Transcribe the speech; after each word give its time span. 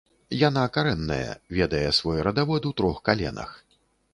Яна 0.47 0.63
карэнная, 0.77 1.27
ведае 1.57 1.83
свой 1.99 2.25
радавод 2.29 2.69
у 2.71 2.73
трох 2.81 2.97
каленах. 3.11 3.57